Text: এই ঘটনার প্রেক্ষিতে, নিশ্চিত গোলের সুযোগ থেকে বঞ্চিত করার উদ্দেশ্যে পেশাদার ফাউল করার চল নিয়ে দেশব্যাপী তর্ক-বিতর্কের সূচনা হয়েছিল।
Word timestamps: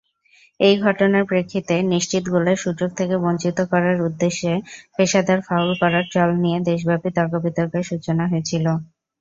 এই 0.59 0.75
ঘটনার 0.85 1.23
প্রেক্ষিতে, 1.25 1.75
নিশ্চিত 1.91 2.23
গোলের 2.29 2.57
সুযোগ 2.59 2.89
থেকে 2.99 3.15
বঞ্চিত 3.23 3.57
করার 3.71 3.97
উদ্দেশ্যে 4.07 4.51
পেশাদার 4.95 5.39
ফাউল 5.47 5.71
করার 5.81 6.05
চল 6.13 6.29
নিয়ে 6.43 6.57
দেশব্যাপী 6.69 7.09
তর্ক-বিতর্কের 7.17 7.83
সূচনা 7.89 8.23
হয়েছিল। 8.27 8.65